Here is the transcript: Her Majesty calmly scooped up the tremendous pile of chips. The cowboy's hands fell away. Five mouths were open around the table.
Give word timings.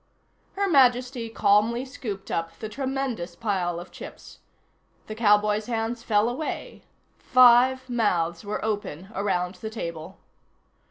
Her 0.55 0.67
Majesty 0.67 1.29
calmly 1.29 1.85
scooped 1.85 2.31
up 2.31 2.57
the 2.57 2.69
tremendous 2.69 3.35
pile 3.35 3.79
of 3.79 3.91
chips. 3.91 4.39
The 5.05 5.13
cowboy's 5.13 5.67
hands 5.67 6.01
fell 6.01 6.27
away. 6.27 6.81
Five 7.19 7.87
mouths 7.87 8.43
were 8.43 8.65
open 8.65 9.09
around 9.13 9.53
the 9.61 9.69
table. 9.69 10.17